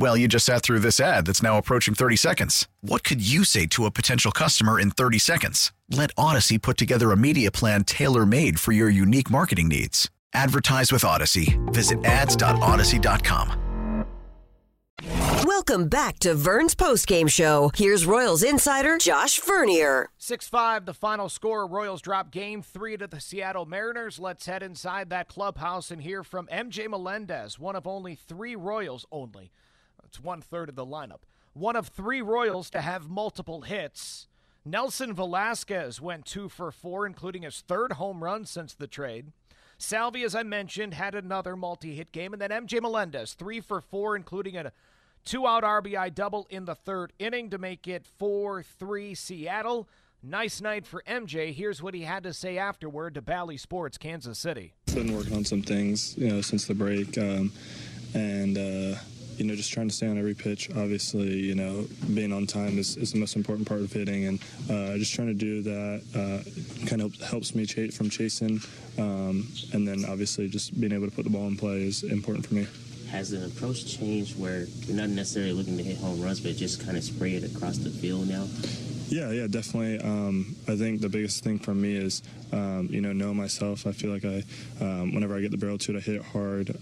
[0.00, 2.68] Well, you just sat through this ad that's now approaching 30 seconds.
[2.82, 5.72] What could you say to a potential customer in 30 seconds?
[5.90, 10.08] Let Audacy put together a media plan tailor made for your unique marketing needs.
[10.32, 11.58] Advertise with Audacy.
[11.72, 14.04] Visit ads.audacy.com.
[15.44, 17.72] Welcome back to Vern's postgame show.
[17.74, 20.10] Here's Royals insider Josh Vernier.
[20.16, 21.66] 6 5, the final score.
[21.66, 24.20] Royals drop game three to the Seattle Mariners.
[24.20, 29.04] Let's head inside that clubhouse and hear from MJ Melendez, one of only three Royals,
[29.10, 29.50] only.
[30.08, 31.20] It's one third of the lineup.
[31.52, 34.26] One of three Royals to have multiple hits.
[34.64, 39.32] Nelson Velázquez went two for four, including his third home run since the trade.
[39.76, 42.32] Salvi, as I mentioned, had another multi hit game.
[42.32, 44.72] And then MJ Melendez, three for four, including a
[45.24, 49.88] two out RBI double in the third inning to make it 4 3 Seattle.
[50.22, 51.52] Nice night for MJ.
[51.52, 54.72] Here's what he had to say afterward to Bally Sports, Kansas City.
[54.86, 57.52] Been working on some things, you know, since the break, um,
[58.14, 58.98] and uh,
[59.38, 60.68] you know, just trying to stay on every pitch.
[60.70, 64.40] Obviously, you know, being on time is, is the most important part of hitting, and
[64.68, 68.60] uh, just trying to do that uh, kind of helps me ch- from chasing,
[68.98, 72.46] um, and then obviously just being able to put the ball in play is important
[72.46, 72.66] for me.
[73.10, 76.84] Has the approach changed where you're not necessarily looking to hit home runs, but just
[76.84, 78.46] kind of spray it across the field now?
[79.08, 79.98] Yeah, yeah, definitely.
[80.00, 82.22] Um, I think the biggest thing for me is,
[82.52, 83.86] um, you know, know myself.
[83.86, 84.44] I feel like I,
[84.84, 86.76] um, whenever I get the barrel to it, I hit it hard.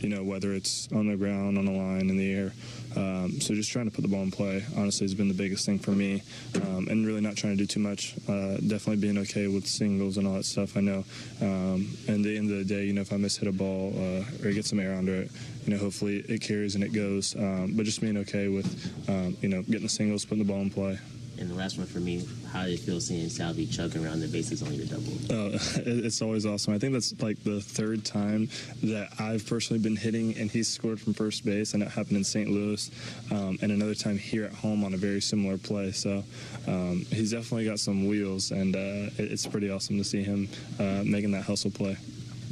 [0.00, 2.52] You know, whether it's on the ground, on the line, in the air.
[2.96, 5.66] Um, so just trying to put the ball in play, honestly, has been the biggest
[5.66, 6.22] thing for me.
[6.54, 8.14] Um, and really not trying to do too much.
[8.28, 10.76] Uh, definitely being okay with singles and all that stuff.
[10.76, 11.04] I know.
[11.40, 13.52] Um, and at the end of the day, you know, if I miss hit a
[13.52, 15.30] ball uh, or get some air under it,
[15.66, 17.36] you know, hopefully it carries and it goes.
[17.36, 18.66] Um, but just being okay with,
[19.08, 20.98] um, you know, getting the singles, putting the ball in play.
[21.38, 24.26] And the last one for me, how did it feel seeing Salvy chugging around the
[24.26, 25.12] bases on your double?
[25.30, 25.50] Oh,
[25.86, 26.74] it's always awesome.
[26.74, 28.48] I think that's like the third time
[28.82, 32.24] that I've personally been hitting and he's scored from first base, and it happened in
[32.24, 32.50] St.
[32.50, 32.90] Louis,
[33.30, 35.92] um, and another time here at home on a very similar play.
[35.92, 36.24] So
[36.66, 40.48] um, he's definitely got some wheels, and uh, it's pretty awesome to see him
[40.80, 41.96] uh, making that hustle play.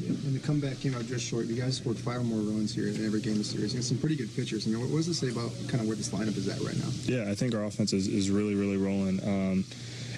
[0.08, 1.46] And the comeback came out just short.
[1.46, 3.72] You guys scored five more runs here in every game of the series.
[3.72, 4.66] You got some pretty good pitchers.
[4.66, 6.76] I mean, what does this say about kind of where this lineup is at right
[6.76, 6.90] now?
[7.04, 9.20] Yeah, I think our offense is, is really, really rolling.
[9.24, 9.64] Um,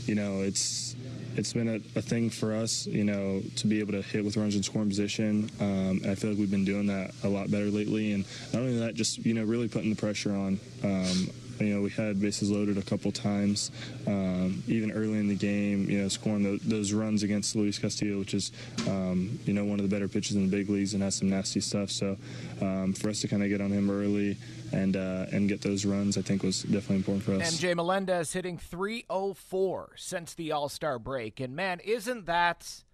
[0.07, 0.97] you know, it's
[1.37, 4.37] it's been a, a, thing for us, you know, to be able to hit with
[4.37, 5.49] runs in scoring position.
[5.61, 8.13] Um, and I feel like we've been doing that a lot better lately.
[8.13, 10.59] And not only that, just, you know, really putting the pressure on.
[10.83, 13.71] Um, you know, we had bases loaded a couple times,
[14.07, 15.89] um, even early in the game.
[15.89, 18.53] You know, scoring the, those runs against Luis Castillo, which is,
[18.87, 21.31] um, you know, one of the better pitchers in the big leagues and has some
[21.31, 21.91] nasty stuff.
[21.91, 22.17] So,
[22.61, 24.37] um, for us to kind of get on him early
[24.73, 27.59] and uh, and get those runs, I think was definitely important for us.
[27.59, 32.85] MJ Melendez hitting 304 since the All Star break, and man, isn't that?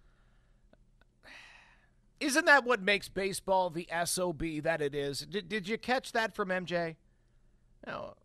[2.19, 5.19] Isn't that what makes baseball the SOB that it is?
[5.19, 6.95] Did, did you catch that from MJ?
[7.85, 8.15] No,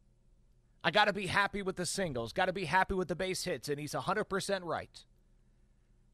[0.82, 3.44] I got to be happy with the singles, got to be happy with the base
[3.44, 5.04] hits, and he's 100% right.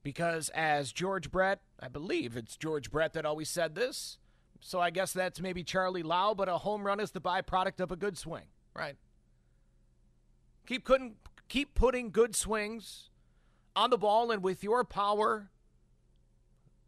[0.02, 4.18] Because as George Brett, I believe it's George Brett that always said this,
[4.60, 7.92] so I guess that's maybe Charlie Lau, but a home run is the byproduct of
[7.92, 8.96] a good swing, right?
[10.66, 11.16] Keep putting,
[11.48, 13.10] keep putting good swings
[13.76, 15.50] on the ball, and with your power,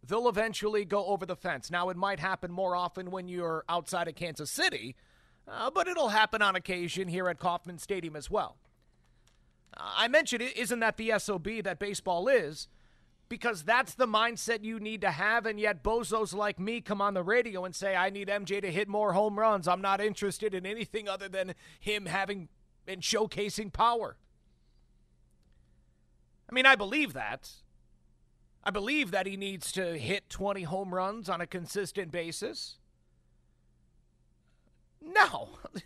[0.04, 1.70] they'll eventually go over the fence.
[1.70, 4.96] Now, it might happen more often when you're outside of Kansas City
[5.50, 8.56] uh, but it'll happen on occasion here at Kauffman Stadium as well.
[9.76, 12.68] Uh, I mentioned it, isn't that the SOB that baseball is?
[13.28, 15.46] because that's the mindset you need to have.
[15.46, 18.70] And yet, bozos like me come on the radio and say, I need MJ to
[18.70, 19.68] hit more home runs.
[19.68, 22.48] I'm not interested in anything other than him having
[22.86, 24.16] and showcasing power.
[26.50, 27.50] I mean, I believe that.
[28.64, 32.78] I believe that he needs to hit 20 home runs on a consistent basis.
[35.00, 35.50] No.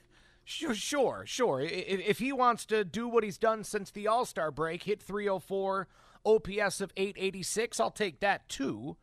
[0.45, 1.61] Sure, sure, sure.
[1.61, 5.87] If he wants to do what he's done since the All Star break, hit 304,
[6.27, 8.97] OPS of 886, I'll take that too.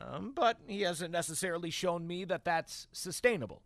[0.00, 3.62] Um, but he hasn't necessarily shown me that that's sustainable.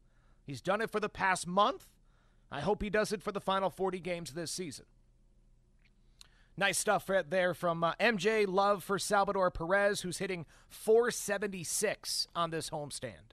[0.47, 1.87] He's done it for the past month.
[2.51, 4.87] I hope he does it for the final 40 games this season.
[6.57, 12.51] Nice stuff right there from uh, MJ Love for Salvador Perez, who's hitting 476 on
[12.51, 13.32] this homestand.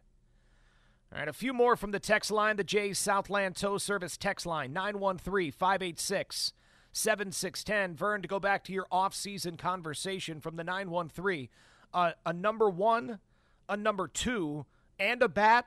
[1.12, 4.46] All right, a few more from the text line, the Jays Southland Tow Service text
[4.46, 6.54] line, 913 586
[6.92, 7.96] 7610.
[7.96, 11.50] Vern, to go back to your off-season conversation from the 913,
[11.94, 13.20] uh, a number one,
[13.68, 14.66] a number two,
[15.00, 15.66] and a bat.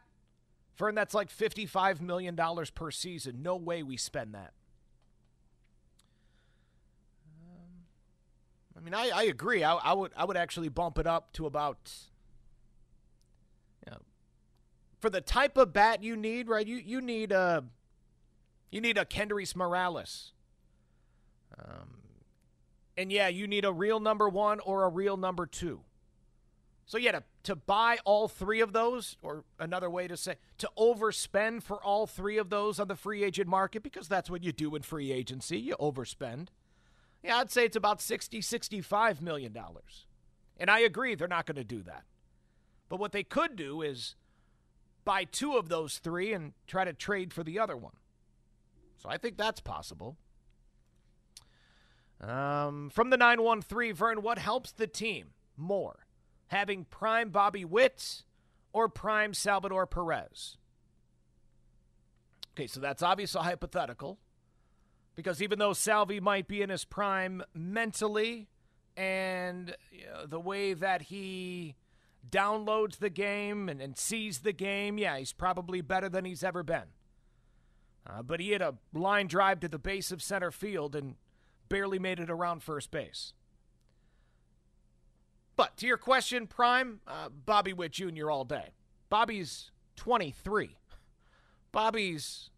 [0.77, 2.39] Vern, that's like $55 million
[2.75, 3.43] per season.
[3.43, 4.53] No way we spend that.
[8.77, 9.63] I mean, I, I agree.
[9.63, 11.93] I, I would I would actually bump it up to about
[15.03, 16.67] for the type of bat you need, right?
[16.67, 17.65] You you need a
[18.71, 20.33] you need a Kendrys Morales.
[21.59, 21.99] Um,
[22.97, 25.81] and yeah, you need a real number one or a real number two.
[26.87, 30.71] So yeah, to, to buy all three of those, or another way to say, to
[30.79, 34.53] overspend for all three of those on the free agent market, because that's what you
[34.53, 36.49] do in free agency, you overspend.
[37.23, 40.07] Yeah, I'd say it's about 60, 65 million dollars.
[40.59, 42.05] And I agree they're not going to do that.
[42.89, 44.17] But what they could do is
[45.05, 47.95] buy two of those three and try to trade for the other one.
[48.99, 50.17] So I think that's possible.
[52.21, 56.07] Um, from the 913, Vern, what helps the team more?
[56.49, 58.23] Having prime Bobby Witt
[58.73, 60.57] or prime Salvador Perez?
[62.55, 64.19] Okay, so that's obviously hypothetical.
[65.17, 68.49] Because even though Salvi might be in his prime mentally
[68.97, 71.75] and you know, the way that he
[72.29, 76.63] downloads the game and, and, sees the game, yeah, he's probably better than he's ever
[76.63, 76.93] been.
[78.07, 81.17] Uh, but he hit a line drive to the base of center field and
[81.69, 83.33] barely made it around first base.
[85.57, 88.31] But to your question, Prime, uh, Bobby Witt Jr.
[88.31, 88.71] all day.
[89.11, 90.77] Bobby's 23.
[91.71, 92.51] Bobby's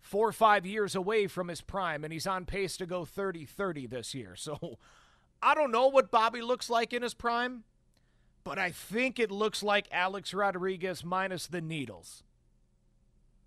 [0.00, 3.46] four or five years away from his prime, and he's on pace to go 30
[3.46, 4.36] 30 this year.
[4.36, 4.78] So
[5.42, 7.64] I don't know what Bobby looks like in his prime,
[8.44, 12.22] but I think it looks like Alex Rodriguez minus the needles.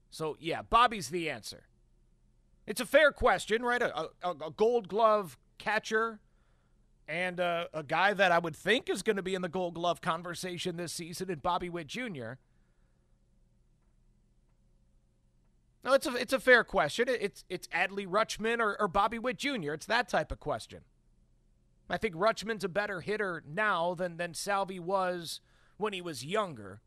[0.09, 1.63] So, yeah, Bobby's the answer.
[2.65, 3.81] It's a fair question, right?
[3.81, 6.19] A, a, a gold glove catcher
[7.07, 9.75] and a, a guy that I would think is going to be in the gold
[9.75, 12.33] glove conversation this season, and Bobby Witt Jr.
[15.85, 17.07] No, it's a it's a fair question.
[17.07, 19.71] It's it's Adley Rutschman or, or Bobby Witt Jr.
[19.71, 20.81] It's that type of question.
[21.89, 25.39] I think Rutschman's a better hitter now than than Salvi was
[25.77, 26.81] when he was younger.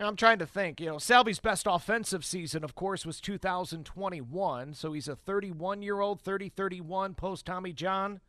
[0.00, 0.80] I'm trying to think.
[0.80, 4.74] You know, Salvi's best offensive season, of course, was 2021.
[4.74, 8.20] So he's a 31 year old, 30 31 post Tommy John.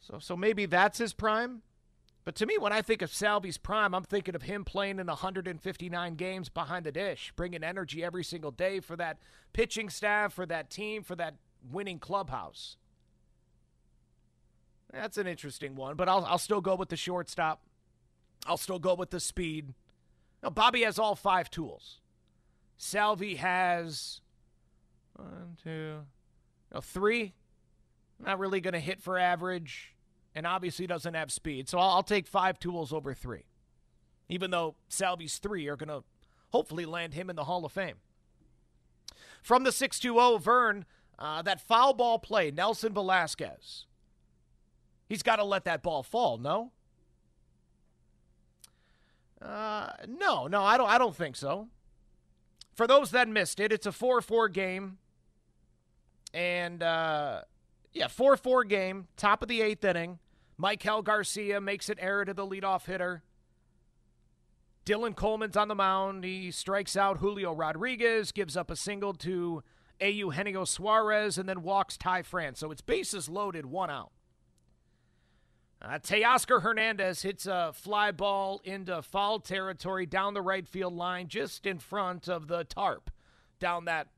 [0.00, 1.62] So, so maybe that's his prime.
[2.24, 5.06] But to me, when I think of Salvi's prime, I'm thinking of him playing in
[5.08, 9.18] 159 games behind the dish, bringing energy every single day for that
[9.52, 11.34] pitching staff, for that team, for that
[11.70, 12.76] winning clubhouse.
[14.90, 17.60] That's an interesting one, but I'll, I'll still go with the shortstop.
[18.46, 19.74] I'll still go with the speed.
[20.42, 22.00] Now, Bobby has all five tools.
[22.76, 24.20] Salvi has
[25.14, 26.00] one, two,
[26.72, 27.34] no, three.
[28.24, 29.93] Not really going to hit for average
[30.34, 31.68] and obviously doesn't have speed.
[31.68, 33.44] So I'll, I'll take five tools over three,
[34.28, 36.02] even though Salvi's three are going to
[36.50, 37.96] hopefully land him in the Hall of Fame.
[39.42, 40.84] From the 620, Vern,
[41.18, 43.84] uh, that foul ball play, Nelson Velázquez.
[45.08, 46.72] He's got to let that ball fall, no?
[49.40, 50.88] Uh, no, no, I don't.
[50.88, 51.68] I don't think so.
[52.74, 54.96] For those that missed it, it's a four-four game,
[56.32, 57.42] and uh,
[57.92, 60.18] yeah, four-four game, top of the eighth inning.
[60.60, 63.22] Maikel Garcia makes an error to the leadoff hitter.
[64.86, 66.24] Dylan Coleman's on the mound.
[66.24, 69.62] He strikes out Julio Rodriguez, gives up a single to
[70.00, 70.10] A.
[70.10, 72.60] Eugenio Suarez, and then walks Ty France.
[72.60, 74.12] So it's bases loaded, one out.
[75.80, 81.28] Uh, Teoscar Hernandez hits a fly ball into foul territory down the right field line,
[81.28, 83.10] just in front of the tarp,
[83.58, 84.08] down that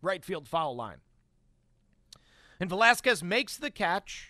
[0.00, 0.98] right field foul line.
[2.58, 4.29] And Velázquez makes the catch.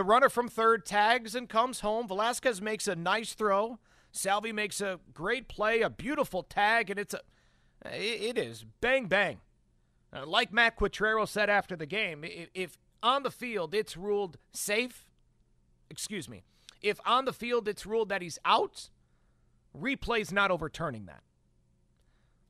[0.00, 2.08] The runner from third tags and comes home.
[2.08, 3.78] Velázquez makes a nice throw.
[4.10, 7.20] Salvi makes a great play, a beautiful tag, and it's a
[7.84, 9.40] it is bang bang.
[10.10, 12.24] Uh, like Matt Quatraro said after the game,
[12.54, 15.10] if on the field it's ruled safe,
[15.90, 16.44] excuse me,
[16.80, 18.88] if on the field it's ruled that he's out,
[19.78, 21.24] replay's not overturning that.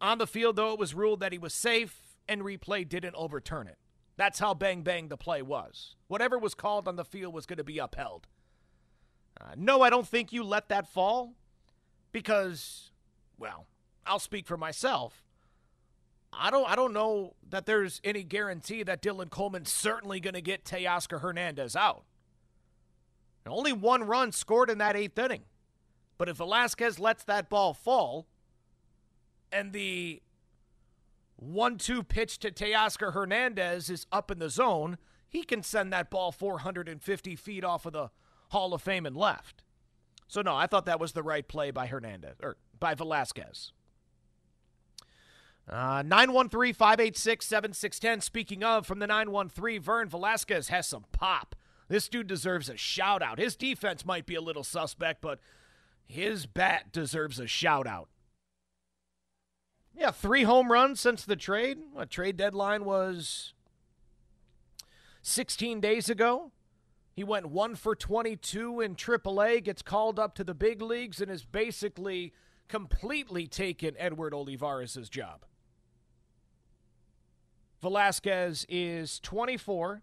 [0.01, 3.67] On the field, though, it was ruled that he was safe, and replay didn't overturn
[3.67, 3.80] it.
[4.21, 5.97] That's how bang bang the play was.
[6.07, 8.27] Whatever was called on the field was going to be upheld.
[9.41, 11.33] Uh, no, I don't think you let that fall
[12.13, 12.91] because,
[13.39, 13.67] well,
[14.05, 15.25] I'll speak for myself.
[16.35, 20.43] I don't I don't know that there's any guarantee that Dylan Coleman's certainly going to
[20.43, 22.05] get Teoscar Hernandez out.
[23.47, 25.45] Only one run scored in that eighth inning.
[26.19, 28.27] But if Velázquez lets that ball fall
[29.51, 30.21] and the
[31.41, 36.11] 1 2 pitch to Teoscar Hernandez is up in the zone, he can send that
[36.11, 38.11] ball 450 feet off of the
[38.51, 39.63] Hall of Fame and left.
[40.29, 43.73] So, no, I thought that was the right play by Hernandez, or by Velázquez.
[45.69, 48.21] Uh, 913 586 7610.
[48.21, 51.55] Speaking of, from the 913, Vern Velázquez has some pop.
[51.89, 53.39] This dude deserves a shout out.
[53.39, 55.41] His defense might be a little suspect, but
[56.07, 58.09] his bat deserves a shout out.
[59.95, 61.79] Yeah, three home runs since the trade.
[61.97, 63.55] A trade deadline was
[65.23, 66.53] 16 days ago.
[67.15, 71.31] He went one for 22 in AAA, gets called up to the big leagues, and
[71.31, 72.33] has basically
[72.69, 75.45] completely taken Edward Olivares' job.
[77.83, 80.03] Velázquez is 24,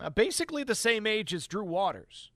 [0.00, 2.30] uh, basically the same age as Drew Waters.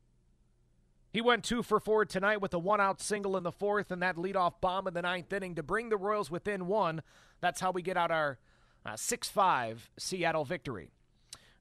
[1.10, 4.02] He went two for four tonight with a one out single in the fourth and
[4.02, 7.02] that leadoff bomb in the ninth inning to bring the Royals within one.
[7.40, 8.38] That's how we get out our
[8.84, 10.90] uh, 6 uh, 5 Seattle victory.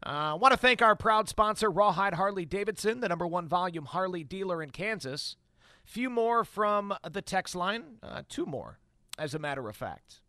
[0.03, 3.85] I uh, want to thank our proud sponsor, Rawhide Harley Davidson, the number one volume
[3.85, 5.37] Harley dealer in Kansas.
[5.83, 8.77] Few more from the text line, uh, two more,
[9.17, 10.19] as a matter of fact.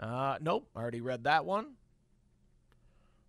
[0.00, 1.74] Uh, nope, I already read that one.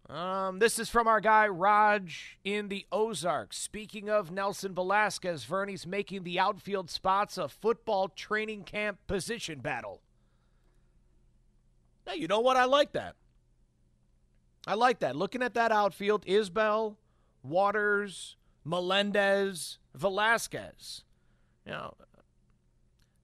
[0.10, 3.60] Um, this is from our guy Raj in the Ozarks.
[3.60, 10.02] Speaking of Nelson Velázquez, Vernie's making the outfield spots a football training camp position battle.
[12.08, 12.58] Now, you know what?
[12.58, 13.16] I like that.
[14.66, 15.16] I like that.
[15.16, 16.98] Looking at that outfield, Isbel,
[17.44, 18.36] Waters,
[18.66, 21.04] Melendez, Velázquez.
[21.68, 21.94] You know,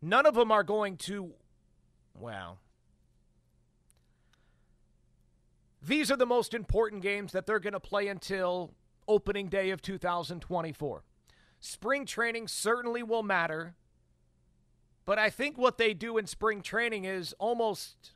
[0.03, 1.31] none of them are going to,
[2.13, 2.59] well,
[5.85, 8.73] These are the most important games that they're going to play until
[9.07, 11.03] opening day of 2024.
[11.59, 13.75] Spring training certainly will matter,
[15.05, 18.13] but I think what they do in spring training is almost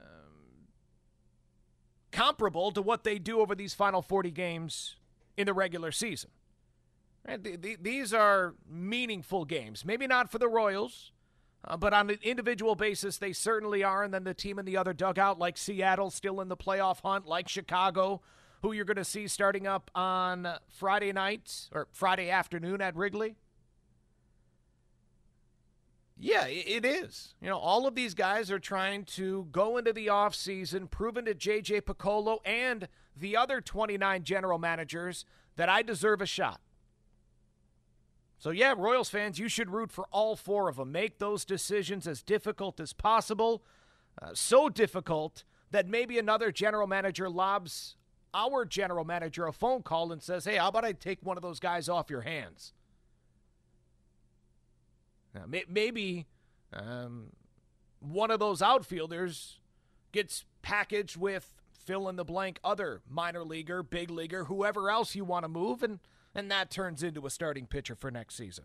[0.00, 0.68] um,
[2.12, 4.94] comparable to what they do over these final 40 games
[5.36, 6.30] in the regular season.
[7.26, 7.82] Right?
[7.82, 9.84] These are meaningful games.
[9.84, 11.10] Maybe not for the Royals.
[11.64, 14.04] Uh, but on an individual basis, they certainly are.
[14.04, 17.26] And then the team in the other dugout, like Seattle, still in the playoff hunt,
[17.26, 18.20] like Chicago,
[18.62, 23.36] who you're going to see starting up on Friday night or Friday afternoon at Wrigley.
[26.20, 27.34] Yeah, it is.
[27.40, 31.34] You know, all of these guys are trying to go into the offseason, proven to
[31.34, 36.60] JJ Picollo and the other 29 general managers that I deserve a shot.
[38.38, 40.92] So, yeah, Royals fans, you should root for all four of them.
[40.92, 43.64] Make those decisions as difficult as possible.
[44.20, 47.96] Uh, so difficult that maybe another general manager lobs
[48.32, 51.42] our general manager a phone call and says, hey, how about I take one of
[51.42, 52.74] those guys off your hands?
[55.34, 56.26] Now, may- maybe
[56.72, 57.32] um,
[58.00, 59.58] one of those outfielders
[60.12, 65.24] gets packaged with fill in the blank other minor leaguer, big leaguer, whoever else you
[65.24, 65.98] want to move, and–
[66.38, 68.64] and that turns into a starting pitcher for next season.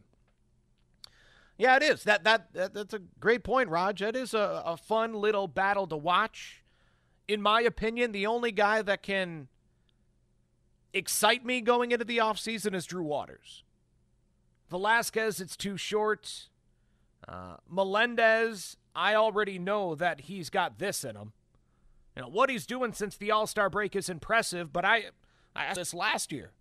[1.57, 2.03] Yeah, it is.
[2.03, 3.99] That that, that that's a great point, Raj.
[3.99, 6.63] That is a, a fun little battle to watch.
[7.27, 9.47] In my opinion, the only guy that can
[10.93, 13.63] excite me going into the offseason is Drew Waters.
[14.71, 16.49] Velázquez, it's too short.
[17.27, 21.33] Uh, Melendez, I already know that he's got this in him.
[22.15, 25.05] You know what he's doing since the All Star break is impressive, but I,
[25.55, 26.51] I asked this last year.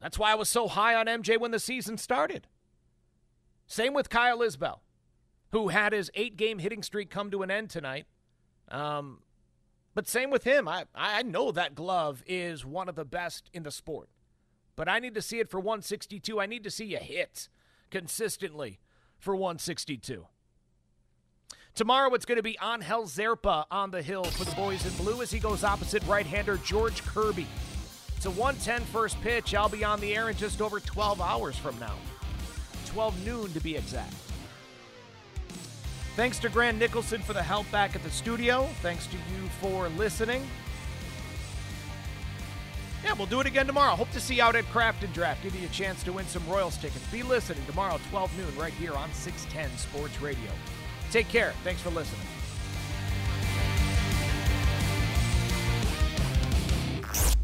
[0.00, 2.46] That's why I was so high on MJ when the season started.
[3.66, 4.80] Same with Kyle Isbel,
[5.52, 8.06] who had his eight game hitting streak come to an end tonight.
[8.68, 9.20] Um,
[9.94, 10.66] but same with him.
[10.68, 14.08] I, I know that glove is one of the best in the sport.
[14.76, 16.40] But I need to see it for 162.
[16.40, 17.48] I need to see you hit
[17.90, 18.80] consistently
[19.18, 20.26] for 162.
[21.74, 25.22] Tomorrow it's going to be Angel Zerpa on the hill for the boys in blue
[25.22, 27.46] as he goes opposite right-hander George Kirby.
[28.20, 29.54] It's a 110 first pitch.
[29.54, 31.94] I'll be on the air in just over 12 hours from now.
[32.84, 34.12] 12 noon to be exact.
[36.16, 38.68] Thanks to Grant Nicholson for the help back at the studio.
[38.82, 40.46] Thanks to you for listening.
[43.02, 43.96] Yeah, we'll do it again tomorrow.
[43.96, 45.42] Hope to see you out at Craft and Draft.
[45.42, 47.06] Give you a chance to win some Royals tickets.
[47.10, 50.50] Be listening tomorrow, 12 noon, right here on 610 Sports Radio.
[51.10, 51.54] Take care.
[51.64, 52.26] Thanks for listening.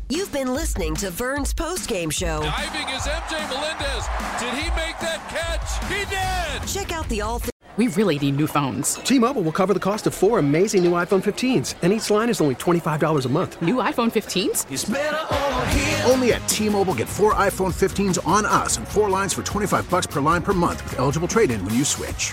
[0.08, 2.40] You've been listening to Vern's postgame show.
[2.40, 4.06] Diving is MJ Melendez.
[4.38, 5.82] Did he make that catch?
[5.88, 6.68] He did!
[6.68, 7.42] Check out the all.
[7.76, 8.94] We really need new phones.
[8.94, 12.40] T-Mobile will cover the cost of four amazing new iPhone 15s, and each line is
[12.40, 13.60] only $25 a month.
[13.60, 16.08] New iPhone 15s?
[16.08, 20.06] Only at T-Mobile get four iPhone 15s on us and four lines for 25 bucks
[20.06, 22.32] per line per month with eligible trade-in when you switch.